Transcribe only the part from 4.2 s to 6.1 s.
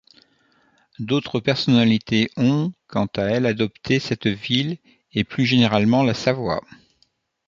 ville et plus généralement